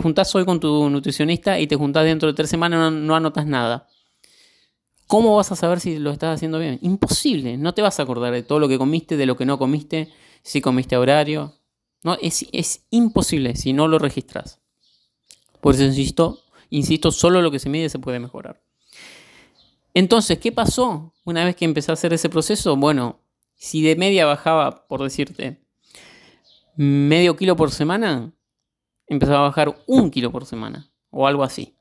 juntás 0.00 0.34
hoy 0.34 0.44
con 0.44 0.60
tu 0.60 0.90
nutricionista 0.90 1.58
y 1.58 1.66
te 1.66 1.76
juntás 1.76 2.04
dentro 2.04 2.28
de 2.28 2.34
tres 2.34 2.50
semanas 2.50 2.92
y 2.92 2.94
no, 2.94 3.14
anotas 3.14 3.46
nada. 3.46 3.88
¿Cómo 5.06 5.34
vas 5.36 5.50
a 5.50 5.56
saber 5.56 5.80
si 5.80 5.98
lo 5.98 6.10
estás 6.10 6.36
haciendo 6.36 6.58
bien? 6.58 6.78
Imposible, 6.82 7.56
no 7.56 7.74
te 7.74 7.82
vas 7.82 7.98
a 7.98 8.02
acordar 8.02 8.32
de 8.32 8.42
todo 8.42 8.58
lo 8.58 8.68
que 8.68 8.78
comiste, 8.78 9.16
de 9.16 9.26
lo 9.26 9.36
que 9.36 9.44
no 9.44 9.58
comiste, 9.58 10.12
si 10.42 10.60
comiste 10.60 10.94
a 10.94 11.00
horario. 11.00 11.54
No, 12.04 12.16
es, 12.20 12.46
es 12.52 12.86
imposible 12.90 13.56
si 13.56 13.72
no 13.72 13.88
lo 13.88 13.98
registras. 13.98 14.60
Por 15.60 15.74
eso 15.74 15.84
insisto, 15.84 16.40
insisto, 16.70 17.10
solo 17.10 17.42
lo 17.42 17.50
que 17.50 17.58
se 17.58 17.68
mide 17.68 17.88
se 17.88 17.98
puede 17.98 18.20
mejorar. 18.20 18.62
Entonces, 19.94 20.38
¿qué 20.38 20.52
pasó 20.52 21.12
una 21.24 21.44
vez 21.44 21.56
que 21.56 21.64
empecé 21.64 21.90
a 21.90 21.94
hacer 21.94 22.12
ese 22.12 22.28
proceso? 22.28 22.76
Bueno, 22.76 23.20
si 23.56 23.82
de 23.82 23.96
media 23.96 24.24
bajaba, 24.26 24.86
por 24.86 25.02
decirte, 25.02 25.60
medio 26.76 27.36
kilo 27.36 27.56
por 27.56 27.72
semana, 27.72 28.32
empezaba 29.10 29.40
a 29.40 29.48
bajar 29.48 29.76
un 29.86 30.10
kilo 30.10 30.32
por 30.32 30.46
semana 30.46 30.90
o 31.10 31.26
algo 31.26 31.42
así. 31.42 31.76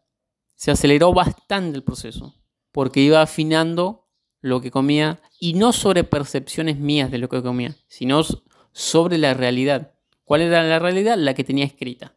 Se 0.56 0.72
aceleró 0.72 1.14
bastante 1.14 1.78
el 1.78 1.84
proceso 1.84 2.36
porque 2.74 3.00
iba 3.00 3.22
afinando 3.22 4.08
lo 4.42 4.62
que 4.62 4.72
comía 4.72 5.22
y 5.40 5.54
no 5.54 5.72
sobre 5.72 6.04
percepciones 6.04 6.78
mías 6.78 7.12
de 7.12 7.20
lo 7.20 7.30
que 7.30 7.42
comía, 7.42 7.76
sino 7.88 8.22
sobre 8.74 9.18
la 9.18 9.34
realidad. 9.34 9.94
¿Cuál 10.24 10.42
era 10.42 10.64
la 10.64 10.80
realidad? 10.80 11.18
La 11.18 11.34
que 11.34 11.44
tenía 11.44 11.66
escrita. 11.66 12.16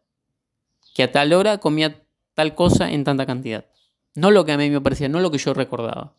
Que 0.94 1.04
a 1.04 1.12
tal 1.12 1.32
hora 1.32 1.58
comía 1.58 2.04
tal 2.34 2.54
cosa 2.54 2.90
en 2.90 3.04
tanta 3.04 3.26
cantidad. 3.26 3.66
No 4.14 4.30
lo 4.30 4.44
que 4.44 4.52
a 4.52 4.56
mí 4.56 4.70
me 4.70 4.80
parecía, 4.80 5.08
no 5.08 5.20
lo 5.20 5.30
que 5.30 5.38
yo 5.38 5.54
recordaba. 5.54 6.14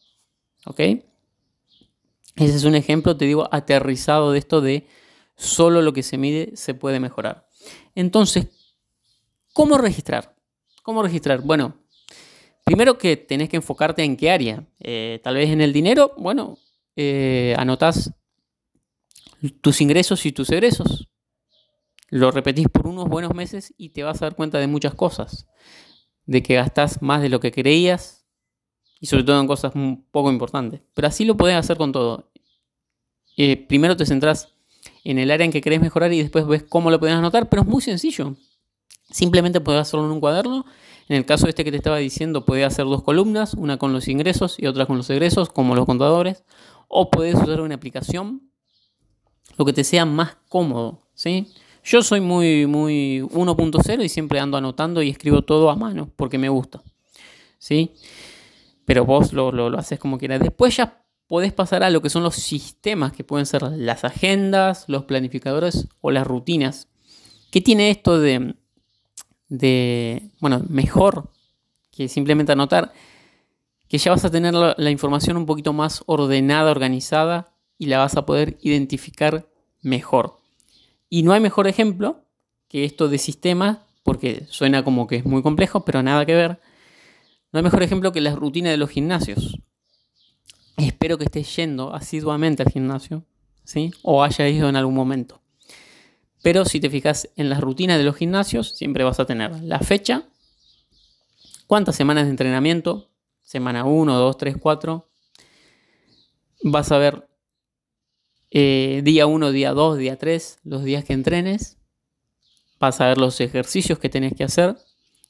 ¿Ok? 0.65 0.79
Ese 0.79 2.55
es 2.55 2.63
un 2.63 2.75
ejemplo, 2.75 3.17
te 3.17 3.25
digo, 3.25 3.47
aterrizado 3.51 4.31
de 4.31 4.39
esto 4.39 4.61
de 4.61 4.87
solo 5.35 5.81
lo 5.81 5.93
que 5.93 6.03
se 6.03 6.17
mide 6.17 6.55
se 6.55 6.73
puede 6.73 6.99
mejorar. 6.99 7.47
Entonces, 7.95 8.47
¿cómo 9.53 9.77
registrar? 9.77 10.35
¿Cómo 10.81 11.01
registrar? 11.01 11.41
Bueno, 11.41 11.77
primero 12.65 12.97
que 12.97 13.15
tenés 13.15 13.49
que 13.49 13.57
enfocarte 13.57 14.03
en 14.03 14.17
qué 14.17 14.31
área. 14.31 14.67
Eh, 14.79 15.19
tal 15.23 15.35
vez 15.35 15.49
en 15.49 15.61
el 15.61 15.71
dinero, 15.71 16.13
bueno, 16.17 16.57
eh, 16.95 17.55
anotás 17.57 18.11
tus 19.61 19.81
ingresos 19.81 20.25
y 20.25 20.31
tus 20.31 20.49
egresos. 20.49 21.07
Lo 22.09 22.31
repetís 22.31 22.67
por 22.67 22.87
unos 22.87 23.07
buenos 23.07 23.33
meses 23.33 23.73
y 23.77 23.89
te 23.89 24.03
vas 24.03 24.21
a 24.21 24.25
dar 24.25 24.35
cuenta 24.35 24.59
de 24.59 24.67
muchas 24.67 24.93
cosas. 24.93 25.47
De 26.25 26.43
que 26.43 26.55
gastás 26.55 27.01
más 27.01 27.21
de 27.21 27.29
lo 27.29 27.39
que 27.39 27.51
creías 27.51 28.25
y 28.99 29.07
sobre 29.07 29.23
todo 29.23 29.39
en 29.39 29.47
cosas 29.47 29.73
poco 30.11 30.31
importantes. 30.31 30.81
Pero 30.93 31.07
así 31.07 31.25
lo 31.25 31.35
podés 31.35 31.55
hacer 31.55 31.77
con 31.77 31.91
todo. 31.91 32.31
Eh, 33.35 33.57
primero 33.57 33.97
te 33.97 34.05
centrás 34.05 34.53
en 35.03 35.17
el 35.17 35.31
área 35.31 35.45
en 35.45 35.51
que 35.51 35.61
querés 35.61 35.81
mejorar 35.81 36.13
y 36.13 36.21
después 36.21 36.45
ves 36.47 36.63
cómo 36.63 36.91
lo 36.91 36.99
podés 36.99 37.15
anotar, 37.15 37.49
pero 37.49 37.63
es 37.63 37.67
muy 37.67 37.81
sencillo. 37.81 38.35
Simplemente 39.13 39.61
podés 39.61 39.81
hacerlo 39.81 40.07
en 40.07 40.11
un 40.11 40.19
cuaderno. 40.19 40.65
En 41.07 41.17
el 41.17 41.25
caso 41.25 41.47
este 41.47 41.63
que 41.63 41.69
te 41.69 41.77
estaba 41.77 41.97
diciendo, 41.97 42.45
podés 42.45 42.65
hacer 42.65 42.85
dos 42.85 43.03
columnas, 43.03 43.53
una 43.53 43.77
con 43.77 43.93
los 43.93 44.07
ingresos 44.07 44.55
y 44.57 44.65
otra 44.65 44.87
con 44.87 44.97
los 44.97 45.07
egresos, 45.11 45.49
como 45.49 45.75
los 45.75 45.85
contadores. 45.85 46.43
O 46.87 47.11
podés 47.11 47.35
usar 47.35 47.61
una 47.61 47.75
aplicación, 47.75 48.49
lo 49.55 49.65
que 49.65 49.73
te 49.73 49.83
sea 49.83 50.05
más 50.05 50.37
cómodo. 50.49 51.03
¿sí? 51.13 51.47
Yo 51.83 52.01
soy 52.01 52.21
muy, 52.21 52.65
muy 52.65 53.21
1.0 53.21 54.03
y 54.03 54.09
siempre 54.09 54.39
ando 54.39 54.57
anotando 54.57 55.03
y 55.03 55.11
escribo 55.11 55.43
todo 55.43 55.69
a 55.69 55.75
mano 55.75 56.09
porque 56.15 56.39
me 56.39 56.49
gusta. 56.49 56.81
¿sí? 57.59 57.91
Pero 58.85 59.05
vos 59.05 59.31
lo, 59.31 59.51
lo, 59.51 59.69
lo 59.69 59.77
haces 59.77 59.99
como 59.99 60.17
quieras. 60.17 60.39
Después 60.39 60.75
ya 60.75 61.05
podés 61.27 61.53
pasar 61.53 61.83
a 61.83 61.91
lo 61.91 62.01
que 62.01 62.09
son 62.09 62.23
los 62.23 62.33
sistemas, 62.33 63.13
que 63.13 63.23
pueden 63.23 63.45
ser 63.45 63.61
las 63.61 64.05
agendas, 64.05 64.85
los 64.87 65.03
planificadores 65.03 65.87
o 66.01 66.09
las 66.09 66.25
rutinas. 66.25 66.87
¿Qué 67.51 67.61
tiene 67.61 67.91
esto 67.91 68.19
de, 68.19 68.55
de 69.57 70.31
bueno, 70.39 70.63
mejor 70.67 71.29
que 71.91 72.07
simplemente 72.07 72.51
anotar? 72.51 72.91
Que 73.87 73.99
ya 73.99 74.11
vas 74.11 74.25
a 74.25 74.31
tener 74.31 74.53
la, 74.53 74.73
la 74.77 74.89
información 74.89 75.37
un 75.37 75.45
poquito 75.45 75.73
más 75.73 76.03
ordenada, 76.07 76.71
organizada 76.71 77.53
y 77.77 77.85
la 77.85 77.99
vas 77.99 78.17
a 78.17 78.25
poder 78.25 78.57
identificar 78.61 79.47
mejor. 79.81 80.37
Y 81.09 81.21
no 81.21 81.33
hay 81.33 81.39
mejor 81.39 81.67
ejemplo 81.67 82.25
que 82.67 82.83
esto 82.83 83.07
de 83.07 83.19
sistemas, 83.19 83.77
porque 84.01 84.47
suena 84.49 84.83
como 84.83 85.05
que 85.05 85.17
es 85.17 85.25
muy 85.25 85.43
complejo, 85.43 85.85
pero 85.85 86.01
nada 86.01 86.25
que 86.25 86.33
ver. 86.33 86.59
No 87.51 87.59
hay 87.59 87.63
mejor 87.63 87.83
ejemplo 87.83 88.11
que 88.11 88.21
las 88.21 88.35
rutinas 88.35 88.71
de 88.71 88.77
los 88.77 88.89
gimnasios. 88.89 89.59
Espero 90.77 91.19
que 91.19 91.25
estés 91.25 91.55
yendo 91.55 91.93
asiduamente 91.93 92.63
al 92.63 92.71
gimnasio, 92.71 93.23
¿sí? 93.63 93.91
O 94.01 94.23
haya 94.23 94.49
ido 94.49 94.67
en 94.67 94.75
algún 94.75 94.95
momento. 94.95 95.42
Pero 96.43 96.65
si 96.65 96.81
te 96.81 96.89
fijas 96.89 97.29
en 97.37 97.49
las 97.49 97.61
rutinas 97.61 97.97
de 97.97 98.03
los 98.03 98.17
gimnasios, 98.17 98.75
siempre 98.75 99.05
vas 99.05 99.19
a 99.19 99.25
tener 99.25 99.63
la 99.63 99.79
fecha, 99.79 100.27
cuántas 101.67 101.95
semanas 101.95 102.25
de 102.25 102.31
entrenamiento, 102.31 103.09
semana 103.41 103.85
1, 103.85 104.13
2, 104.13 104.37
3, 104.37 104.57
4. 104.59 105.09
Vas 106.65 106.91
a 106.91 106.97
ver 106.97 107.27
eh, 108.51 109.01
día 109.05 109.25
1, 109.25 109.51
día 109.51 109.71
2, 109.71 109.97
día 109.97 110.17
3, 110.17 110.59
los 110.65 110.83
días 110.83 111.05
que 111.05 111.13
entrenes. 111.13 111.77
Vas 112.77 112.99
a 112.99 113.07
ver 113.07 113.17
los 113.17 113.39
ejercicios 113.39 113.97
que 113.97 114.09
tenés 114.09 114.33
que 114.35 114.43
hacer 114.43 114.75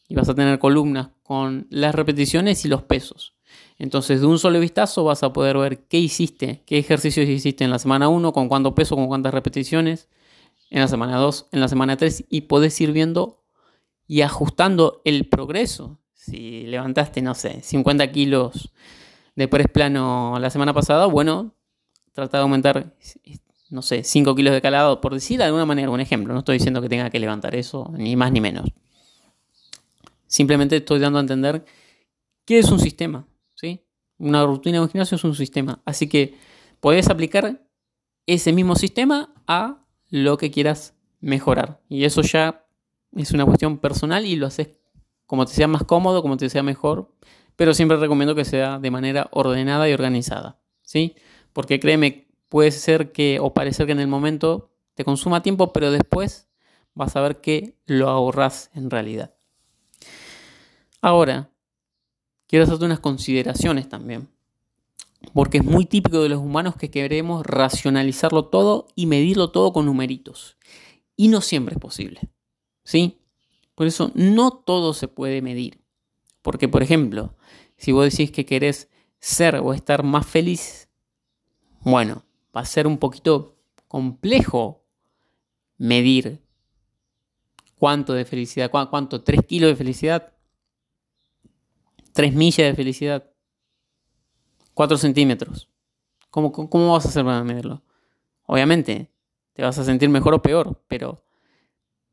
y 0.08 0.16
vas 0.16 0.30
a 0.30 0.34
tener 0.34 0.58
columnas 0.58 1.10
con 1.22 1.68
las 1.70 1.94
repeticiones 1.94 2.66
y 2.66 2.70
los 2.70 2.82
pesos. 2.82 3.36
Entonces, 3.78 4.22
de 4.22 4.26
un 4.26 4.40
solo 4.40 4.60
vistazo 4.60 5.04
vas 5.04 5.22
a 5.22 5.32
poder 5.32 5.60
ver 5.60 5.84
qué 5.86 6.00
hiciste, 6.00 6.64
qué 6.66 6.80
ejercicios 6.80 7.30
hiciste 7.30 7.64
en 7.64 7.70
la 7.70 7.78
semana 7.78 8.10
1, 8.10 8.34
con 8.34 8.48
cuánto 8.48 8.74
peso, 8.74 8.96
con 8.96 9.06
cuántas 9.06 9.32
repeticiones, 9.32 10.10
en 10.74 10.82
la 10.82 10.88
semana 10.88 11.18
2, 11.18 11.50
en 11.52 11.60
la 11.60 11.68
semana 11.68 11.98
3, 11.98 12.26
y 12.30 12.42
podés 12.42 12.82
ir 12.82 12.92
viendo 12.92 13.44
y 14.08 14.22
ajustando 14.22 15.02
el 15.06 15.30
progreso. 15.30 16.00
Si 16.14 16.64
levantaste, 16.64 17.22
no 17.22 17.36
sé, 17.36 17.62
50 17.62 18.12
kilos 18.12 18.74
de 19.36 19.48
press 19.48 19.68
plano 19.68 20.40
la 20.40 20.50
semana 20.50 20.74
pasada, 20.74 21.06
bueno, 21.06 21.54
trata 22.12 22.38
de 22.38 22.42
aumentar, 22.42 22.96
no 23.70 23.84
sé, 23.84 24.04
5 24.04 24.34
kilos 24.34 24.52
de 24.52 24.62
calado, 24.62 25.00
por 25.00 25.14
decir 25.14 25.38
de 25.38 25.44
alguna 25.44 25.68
manera 25.68 25.92
un 25.92 26.00
ejemplo. 26.00 26.34
No 26.34 26.40
estoy 26.40 26.58
diciendo 26.58 26.82
que 26.82 26.90
tenga 26.90 27.12
que 27.12 27.20
levantar 27.20 27.54
eso, 27.54 27.94
ni 27.96 28.16
más 28.16 28.32
ni 28.32 28.42
menos. 28.42 28.68
Simplemente 30.26 30.78
estoy 30.78 31.00
dando 31.00 31.20
a 31.20 31.22
entender 31.22 31.64
qué 32.46 32.58
es 32.58 32.72
un 32.72 32.80
sistema. 32.80 33.28
Una 34.18 34.46
rutina 34.46 34.78
de 34.78 34.84
un 34.84 34.90
gimnasio 34.90 35.18
es 35.18 35.24
un 35.24 35.36
sistema. 35.36 35.82
Así 35.86 36.08
que 36.08 36.38
puedes 36.80 37.10
aplicar 37.10 37.68
ese 38.26 38.54
mismo 38.54 38.76
sistema 38.76 39.34
a 39.48 39.83
lo 40.14 40.38
que 40.38 40.52
quieras 40.52 40.94
mejorar. 41.22 41.82
Y 41.90 42.06
eso 42.06 42.22
ya 42.22 42.68
es 43.14 43.32
una 43.32 43.46
cuestión 43.46 43.80
personal 43.80 44.28
y 44.28 44.36
lo 44.36 44.46
haces 44.46 44.70
como 45.26 45.48
te 45.48 45.54
sea 45.54 45.68
más 45.68 45.84
cómodo, 45.86 46.22
como 46.22 46.38
te 46.38 46.52
sea 46.52 46.62
mejor. 46.62 47.12
Pero 47.56 47.74
siempre 47.74 47.98
recomiendo 47.98 48.36
que 48.36 48.46
sea 48.46 48.78
de 48.78 48.92
manera 48.92 49.28
ordenada 49.32 49.90
y 49.90 49.94
organizada. 49.94 50.60
¿Sí? 50.84 51.16
Porque 51.52 51.80
créeme, 51.80 52.28
puede 52.48 52.70
ser 52.70 53.12
que 53.12 53.40
o 53.40 53.56
parecer 53.56 53.88
que 53.88 53.94
en 53.94 54.02
el 54.02 54.08
momento 54.08 54.72
te 54.94 55.04
consuma 55.04 55.42
tiempo, 55.42 55.74
pero 55.74 55.90
después 55.90 56.48
vas 56.94 57.16
a 57.16 57.22
ver 57.22 57.42
que 57.42 57.80
lo 57.88 58.08
ahorras 58.08 58.70
en 58.76 58.92
realidad. 58.92 59.34
Ahora, 61.02 61.50
quiero 62.46 62.66
hacerte 62.66 62.86
unas 62.86 63.00
consideraciones 63.00 63.90
también. 63.90 64.30
Porque 65.34 65.60
es 65.60 65.64
muy 65.64 65.86
típico 65.86 66.22
de 66.22 66.30
los 66.30 66.40
humanos 66.40 66.76
que 66.76 66.92
queremos 66.92 67.46
racionalizarlo 67.46 68.46
todo 68.46 68.88
y 68.96 69.06
medirlo 69.06 69.52
todo 69.52 69.72
con 69.72 69.86
numeritos. 69.86 70.58
Y 71.16 71.30
no 71.30 71.42
siempre 71.42 71.76
es 71.76 71.80
posible. 71.80 72.20
¿Sí? 72.84 73.20
Por 73.76 73.88
eso 73.88 74.12
no 74.16 74.52
todo 74.52 74.94
se 74.94 75.08
puede 75.08 75.42
medir. 75.42 75.80
Porque, 76.42 76.68
por 76.68 76.84
ejemplo, 76.84 77.36
si 77.78 77.92
vos 77.92 78.12
decís 78.12 78.32
que 78.32 78.46
querés 78.46 78.90
ser 79.20 79.56
o 79.56 79.74
estar 79.74 80.04
más 80.04 80.26
feliz, 80.26 80.90
bueno, 81.82 82.26
va 82.56 82.62
a 82.62 82.66
ser 82.66 82.86
un 82.86 82.98
poquito 82.98 83.56
complejo 83.88 84.84
medir 85.78 86.42
cuánto 87.78 88.14
de 88.14 88.26
felicidad, 88.26 88.70
cuánto, 88.70 89.24
3 89.24 89.46
kilos 89.46 89.70
de 89.70 89.76
felicidad 89.76 90.34
3 92.14 92.34
millas 92.34 92.68
de 92.68 92.76
felicidad. 92.76 93.30
4 94.74 94.98
centímetros. 94.98 95.70
¿Cómo, 96.30 96.52
¿Cómo, 96.52 96.94
vas 96.94 97.06
a 97.06 97.10
hacer 97.10 97.24
para 97.24 97.44
medirlo? 97.44 97.84
Obviamente, 98.46 99.12
te 99.54 99.62
vas 99.62 99.78
a 99.78 99.84
sentir 99.84 100.10
mejor 100.10 100.34
o 100.34 100.42
peor, 100.42 100.82
pero 100.88 101.24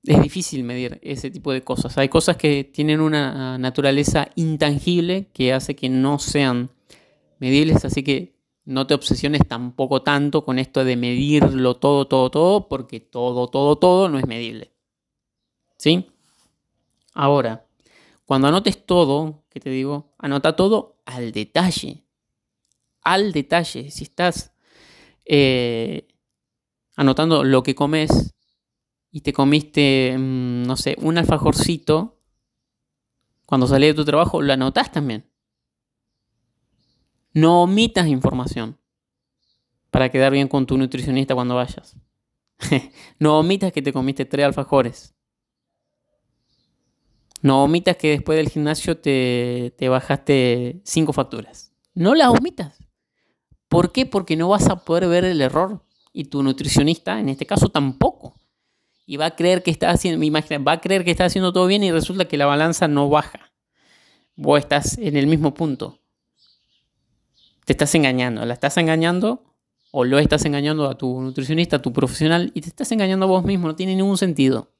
es 0.04 0.20
difícil 0.22 0.62
medir 0.64 0.98
ese 1.02 1.30
tipo 1.30 1.52
de 1.52 1.62
cosas. 1.62 1.96
Hay 1.98 2.08
cosas 2.08 2.36
que 2.36 2.64
tienen 2.64 3.00
una 3.00 3.58
naturaleza 3.58 4.28
intangible 4.34 5.30
que 5.32 5.52
hace 5.52 5.74
que 5.74 5.88
no 5.88 6.18
sean 6.18 6.70
medibles, 7.38 7.84
así 7.84 8.02
que 8.02 8.40
no 8.64 8.86
te 8.86 8.94
obsesiones 8.94 9.42
tampoco 9.48 10.02
tanto 10.02 10.44
con 10.44 10.58
esto 10.58 10.84
de 10.84 10.96
medirlo 10.96 11.76
todo, 11.76 12.06
todo, 12.06 12.30
todo, 12.30 12.68
porque 12.68 13.00
todo, 13.00 13.48
todo, 13.48 13.76
todo 13.76 14.08
no 14.08 14.18
es 14.18 14.26
medible. 14.26 14.72
¿Sí? 15.76 16.06
Ahora, 17.14 17.66
cuando 18.26 18.48
anotes 18.48 18.84
todo, 18.86 19.42
que 19.48 19.60
te 19.60 19.70
digo, 19.70 20.12
anota 20.18 20.54
todo 20.54 21.00
al 21.04 21.32
detalle. 21.32 22.04
Al 23.02 23.32
detalle. 23.32 23.90
Si 23.90 24.04
estás 24.04 24.52
eh, 25.24 26.08
anotando 26.96 27.44
lo 27.44 27.62
que 27.62 27.74
comes 27.74 28.34
y 29.10 29.20
te 29.20 29.32
comiste, 29.32 30.16
mm, 30.16 30.62
no 30.64 30.76
sé, 30.76 30.96
un 31.00 31.18
alfajorcito, 31.18 32.20
cuando 33.46 33.66
salís 33.66 33.90
de 33.90 33.94
tu 33.94 34.04
trabajo, 34.04 34.42
lo 34.42 34.52
anotás 34.52 34.92
también. 34.92 35.28
No 37.32 37.62
omitas 37.62 38.06
información 38.06 38.78
para 39.90 40.08
quedar 40.08 40.32
bien 40.32 40.48
con 40.48 40.66
tu 40.66 40.76
nutricionista 40.78 41.34
cuando 41.34 41.56
vayas. 41.56 41.96
no 43.18 43.38
omitas 43.38 43.72
que 43.72 43.82
te 43.82 43.92
comiste 43.92 44.24
tres 44.24 44.46
alfajores. 44.46 45.14
No 47.42 47.64
omitas 47.64 47.96
que 47.96 48.10
después 48.10 48.36
del 48.36 48.50
gimnasio 48.50 48.98
te, 48.98 49.74
te 49.78 49.88
bajaste 49.88 50.80
cinco 50.84 51.12
facturas. 51.12 51.72
No 51.94 52.14
las 52.14 52.28
omitas. 52.28 52.89
¿Por 53.70 53.92
qué? 53.92 54.04
Porque 54.04 54.36
no 54.36 54.48
vas 54.48 54.68
a 54.68 54.84
poder 54.84 55.06
ver 55.06 55.24
el 55.24 55.40
error. 55.40 55.80
Y 56.12 56.24
tu 56.24 56.42
nutricionista, 56.42 57.20
en 57.20 57.28
este 57.28 57.46
caso, 57.46 57.68
tampoco. 57.68 58.34
Y 59.06 59.16
va 59.16 59.26
a 59.26 59.36
creer 59.36 59.62
que 59.62 59.70
está 59.70 59.90
haciendo, 59.90 60.20
va 60.66 60.72
a 60.72 60.80
creer 60.80 61.04
que 61.04 61.12
está 61.12 61.24
haciendo 61.24 61.52
todo 61.52 61.68
bien 61.68 61.84
y 61.84 61.92
resulta 61.92 62.24
que 62.26 62.36
la 62.36 62.46
balanza 62.46 62.88
no 62.88 63.08
baja. 63.08 63.52
Vos 64.34 64.58
estás 64.58 64.98
en 64.98 65.16
el 65.16 65.28
mismo 65.28 65.54
punto. 65.54 66.00
Te 67.64 67.72
estás 67.72 67.94
engañando. 67.94 68.44
La 68.44 68.54
estás 68.54 68.76
engañando 68.76 69.44
o 69.92 70.04
lo 70.04 70.18
estás 70.18 70.44
engañando 70.44 70.88
a 70.88 70.98
tu 70.98 71.20
nutricionista, 71.20 71.76
a 71.76 71.82
tu 71.82 71.92
profesional, 71.92 72.50
y 72.54 72.62
te 72.62 72.68
estás 72.68 72.90
engañando 72.90 73.26
a 73.26 73.28
vos 73.28 73.44
mismo. 73.44 73.68
No 73.68 73.76
tiene 73.76 73.94
ningún 73.94 74.18
sentido. 74.18 74.72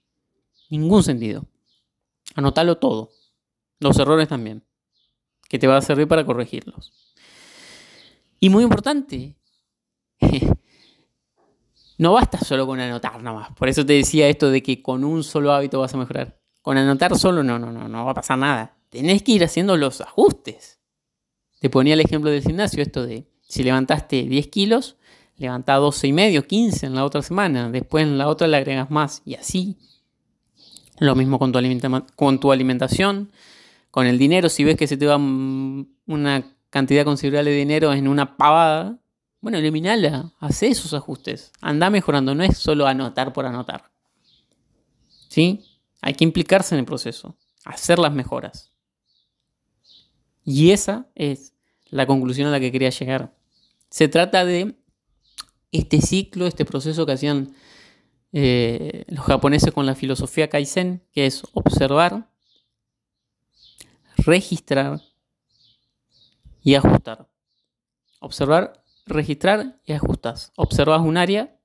Ningún 0.69 1.05
sentido. 1.05 1.45
Anotalo 2.35 2.79
todo. 2.79 3.13
Los 3.79 3.97
errores 4.01 4.27
también. 4.27 4.65
Que 5.49 5.61
te 5.61 5.69
va 5.69 5.77
a 5.77 5.83
servir 5.83 6.09
para 6.09 6.27
corregirlos. 6.27 7.10
Y 8.41 8.49
muy 8.49 8.65
importante. 8.65 9.37
no 11.99 12.15
basta 12.15 12.39
solo 12.39 12.67
con 12.67 12.81
anotar 12.81 13.23
nomás. 13.23 13.53
Por 13.53 13.69
eso 13.69 13.85
te 13.85 13.93
decía 13.93 14.29
esto 14.29 14.51
de 14.51 14.63
que 14.63 14.83
con 14.83 15.05
un 15.05 15.23
solo 15.23 15.53
hábito 15.53 15.79
vas 15.81 15.95
a 15.95 15.99
mejorar. 15.99 16.41
Con 16.63 16.79
anotar 16.79 17.17
solo 17.19 17.43
no, 17.43 17.59
no, 17.59 17.71
no, 17.71 17.89
no 17.89 18.05
va 18.07 18.13
a 18.13 18.15
pasar 18.15 18.39
nada. 18.39 18.77
Tenés 18.89 19.23
que 19.23 19.33
ir 19.33 19.45
haciendo 19.45 19.77
los 19.77 20.01
ajustes. 20.01 20.81
Te 21.61 21.69
ponía 21.69 21.95
el 21.95 22.01
ejemplo 22.01 22.31
del 22.31 22.43
gimnasio, 22.43 22.83
esto 22.83 23.05
de 23.05 23.29
si 23.43 23.63
levantaste 23.63 24.23
10 24.23 24.47
kilos, 24.49 24.97
levanta 25.37 25.75
12 25.75 26.07
y 26.07 26.13
medio, 26.13 26.47
15 26.47 26.87
en 26.87 26.95
la 26.95 27.05
otra 27.05 27.21
semana, 27.21 27.69
después 27.69 28.05
en 28.05 28.17
la 28.17 28.29
otra 28.29 28.49
le 28.49 28.57
agregas 28.57 28.91
más 28.91 29.23
y 29.27 29.35
así. 29.35 29.77
Lo 30.99 31.15
mismo 31.15 31.39
con 31.39 31.53
tu, 31.53 31.59
con 32.17 32.41
tu 32.41 32.53
alimentación, 32.53 33.31
con 33.91 34.07
el 34.07 34.19
dinero, 34.19 34.49
si 34.49 34.65
ves 34.65 34.77
que 34.77 34.87
se 34.87 34.97
te 34.97 35.07
va 35.07 35.17
una 35.17 36.45
cantidad 36.71 37.05
considerable 37.05 37.51
de 37.51 37.57
dinero 37.57 37.93
en 37.93 38.09
una 38.09 38.37
pavada, 38.37 38.99
bueno, 39.41 39.59
eliminala, 39.59 40.33
haz 40.39 40.63
esos 40.63 40.95
ajustes, 40.95 41.53
anda 41.61 41.91
mejorando, 41.91 42.35
no 42.35 42.45
es 42.45 42.59
solo 42.59 42.87
anotar 42.87 43.33
por 43.33 43.47
anotar. 43.47 43.91
¿Sí? 45.29 45.65
Hay 46.01 46.15
que 46.15 46.25
implicarse 46.25 46.75
en 46.75 46.81
el 46.81 46.87
proceso, 46.87 47.37
hacer 47.65 47.99
las 47.99 48.13
mejoras. 48.13 48.73
Y 50.45 50.71
esa 50.71 51.09
es 51.15 51.55
la 51.91 52.07
conclusión 52.07 52.49
a 52.49 52.51
la 52.51 52.61
que 52.61 52.73
quería 52.73 52.91
llegar. 52.91 53.35
Se 53.91 54.09
trata 54.09 54.45
de 54.45 54.77
este 55.73 56.01
ciclo, 56.01 56.47
este 56.47 56.65
proceso 56.65 57.07
que 57.07 57.13
hacían 57.13 57.55
eh, 58.33 59.05
los 59.09 59.25
japoneses 59.25 59.73
con 59.73 59.87
la 59.87 59.95
filosofía 59.95 60.49
Kaizen, 60.49 61.03
que 61.13 61.27
es 61.27 61.43
observar, 61.53 62.31
registrar 64.19 65.01
y 66.63 66.75
ajustar. 66.75 67.29
Observar, 68.21 68.85
registrar 69.07 69.81
y 69.85 69.93
ajustas. 69.93 70.53
Observas 70.57 71.01
un 71.01 71.17
área, 71.17 71.59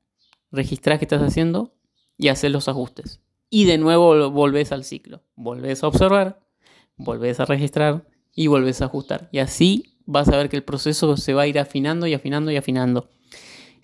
registras 0.52 1.00
qué 1.00 1.06
estás 1.06 1.22
haciendo 1.22 1.76
y 2.18 2.30
haces 2.30 2.52
los 2.52 2.68
ajustes. 2.68 3.22
Y 3.50 3.66
de 3.66 3.78
nuevo 3.78 4.32
volvés 4.32 4.72
al 4.72 4.84
ciclo. 4.84 5.24
Volvés 5.36 5.84
a 5.84 5.88
observar, 5.88 6.40
volvés 6.98 7.40
a 7.40 7.46
registrar 7.46 8.08
y 8.34 8.48
volvés 8.48 8.82
a 8.82 8.86
ajustar. 8.86 9.30
Y 9.32 9.40
así 9.40 9.98
vas 10.06 10.30
a 10.30 10.38
ver 10.38 10.50
que 10.50 10.58
el 10.58 10.64
proceso 10.64 11.18
se 11.18 11.34
va 11.34 11.44
a 11.44 11.48
ir 11.48 11.60
afinando 11.60 12.08
y 12.08 12.14
afinando 12.14 12.52
y 12.52 12.58
afinando 12.58 13.10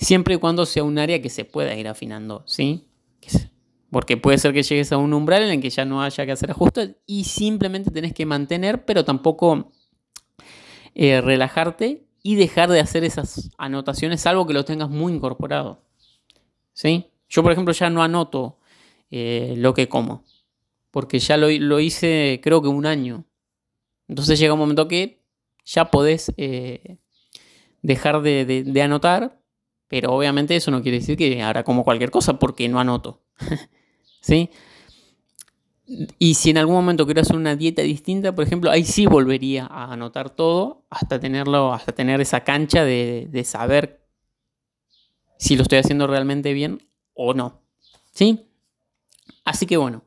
siempre 0.01 0.35
y 0.35 0.37
cuando 0.37 0.65
sea 0.65 0.83
un 0.83 0.97
área 0.97 1.21
que 1.21 1.29
se 1.29 1.45
pueda 1.45 1.75
ir 1.75 1.87
afinando, 1.87 2.43
¿sí? 2.45 2.87
Porque 3.91 4.17
puede 4.17 4.37
ser 4.37 4.53
que 4.53 4.63
llegues 4.63 4.91
a 4.91 4.97
un 4.97 5.13
umbral 5.13 5.43
en 5.43 5.49
el 5.51 5.61
que 5.61 5.69
ya 5.69 5.85
no 5.85 6.01
haya 6.01 6.25
que 6.25 6.31
hacer 6.31 6.51
ajustes 6.51 6.95
y 7.05 7.25
simplemente 7.25 7.91
tenés 7.91 8.13
que 8.13 8.25
mantener, 8.25 8.85
pero 8.85 9.05
tampoco 9.05 9.71
eh, 10.95 11.21
relajarte 11.21 12.05
y 12.23 12.35
dejar 12.35 12.69
de 12.69 12.79
hacer 12.79 13.03
esas 13.03 13.51
anotaciones, 13.57 14.21
salvo 14.21 14.45
que 14.45 14.53
lo 14.53 14.65
tengas 14.65 14.89
muy 14.89 15.13
incorporado. 15.13 15.83
¿Sí? 16.73 17.07
Yo, 17.29 17.43
por 17.43 17.51
ejemplo, 17.51 17.73
ya 17.73 17.89
no 17.89 18.03
anoto 18.03 18.59
eh, 19.09 19.55
lo 19.57 19.73
que 19.73 19.89
como, 19.89 20.23
porque 20.91 21.19
ya 21.19 21.37
lo, 21.37 21.79
hice 21.79 22.39
creo 22.43 22.61
que 22.61 22.67
un 22.67 22.85
año. 22.85 23.25
Entonces 24.07 24.39
llega 24.39 24.53
un 24.53 24.59
momento 24.59 24.87
que 24.87 25.21
ya 25.65 25.91
podés 25.91 26.33
eh, 26.37 26.97
dejar 27.81 28.21
de 28.21 28.81
anotar 28.81 29.41
pero 29.91 30.13
obviamente 30.13 30.55
eso 30.55 30.71
no 30.71 30.81
quiere 30.81 30.99
decir 30.99 31.17
que 31.17 31.41
ahora 31.41 31.65
como 31.65 31.83
cualquier 31.83 32.11
cosa 32.11 32.39
porque 32.39 32.69
no 32.69 32.79
anoto. 32.79 33.19
¿Sí? 34.21 34.49
Y 36.19 36.35
si 36.35 36.51
en 36.51 36.57
algún 36.57 36.75
momento 36.75 37.05
quiero 37.05 37.21
hacer 37.21 37.35
una 37.35 37.55
dieta 37.55 37.81
distinta, 37.81 38.33
por 38.33 38.45
ejemplo, 38.45 38.71
ahí 38.71 38.85
sí 38.85 39.05
volvería 39.05 39.65
a 39.65 39.91
anotar 39.91 40.29
todo 40.29 40.85
hasta 40.89 41.19
tenerlo, 41.19 41.73
hasta 41.73 41.91
tener 41.91 42.21
esa 42.21 42.43
cancha 42.43 42.85
de, 42.85 43.27
de 43.29 43.43
saber 43.43 44.01
si 45.37 45.55
lo 45.55 45.63
estoy 45.63 45.79
haciendo 45.79 46.07
realmente 46.07 46.53
bien 46.53 46.81
o 47.13 47.33
no. 47.33 47.61
¿Sí? 48.13 48.47
Así 49.43 49.65
que 49.65 49.77
bueno, 49.77 50.03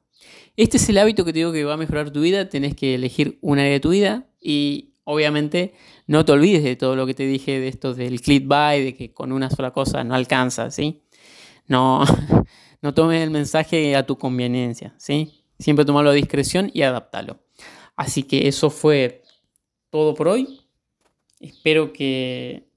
este 0.57 0.77
es 0.77 0.89
el 0.89 0.99
hábito 0.99 1.25
que 1.25 1.33
te 1.33 1.41
digo 1.41 1.53
que 1.53 1.65
va 1.65 1.75
a 1.75 1.77
mejorar 1.77 2.11
tu 2.11 2.21
vida. 2.21 2.49
Tenés 2.49 2.75
que 2.75 2.95
elegir 2.95 3.39
un 3.43 3.59
área 3.59 3.73
de 3.73 3.81
tu 3.81 3.91
vida 3.91 4.27
y 4.41 4.95
obviamente 5.05 5.75
no 6.07 6.25
te 6.25 6.33
olvides 6.33 6.63
de 6.63 6.77
todo 6.77 6.97
lo 6.97 7.07
que 7.07 7.15
te 7.15 7.27
dije 7.27 7.61
de 7.61 7.69
esto 7.69 7.95
del 7.95 8.21
clickbait, 8.21 8.85
de 8.85 8.95
que 8.95 9.13
con 9.13 9.33
una 9.33 9.51
sola 9.51 9.73
cosa 9.73 10.05
no 10.05 10.15
alcanza, 10.15 10.71
¿sí? 10.71 11.03
No, 11.67 12.05
no 12.83 12.95
tomes 12.95 13.23
el 13.23 13.31
mensaje 13.31 13.97
a 13.97 14.07
tu 14.07 14.17
conveniencia, 14.17 14.95
¿sí? 14.99 15.44
Siempre 15.59 15.85
tomalo 15.85 16.11
a 16.11 16.15
discreción 16.15 16.71
y 16.75 16.83
adaptalo. 16.83 17.39
Así 17.97 18.25
que 18.25 18.49
eso 18.49 18.71
fue 18.71 19.23
todo 19.91 20.15
por 20.15 20.29
hoy. 20.29 20.61
Espero 21.41 21.93
que 21.93 22.69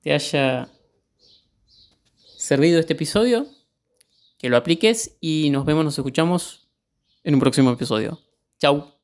te 0.00 0.12
haya 0.12 0.68
servido 2.36 2.80
este 2.80 2.94
episodio, 2.94 3.46
que 4.38 4.48
lo 4.48 4.56
apliques 4.56 5.16
y 5.20 5.50
nos 5.50 5.64
vemos, 5.64 5.84
nos 5.84 5.98
escuchamos 5.98 6.68
en 7.22 7.34
un 7.34 7.40
próximo 7.40 7.70
episodio. 7.70 8.18
Chao. 8.58 8.99